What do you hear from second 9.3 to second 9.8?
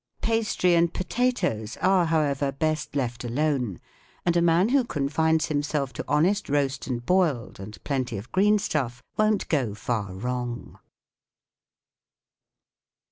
go